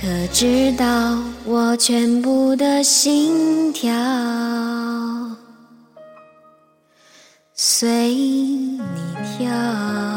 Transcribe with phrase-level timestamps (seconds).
[0.00, 3.92] 可知道我全部的心跳
[7.52, 8.78] 随你
[9.36, 10.07] 跳？